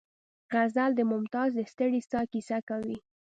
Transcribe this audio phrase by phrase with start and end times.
[0.53, 2.97] غزل د ممتاز د ستړې ساه کیسه کوي